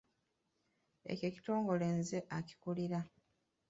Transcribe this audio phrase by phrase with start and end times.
[1.11, 2.99] Ekyo ekitongole nze akikulira.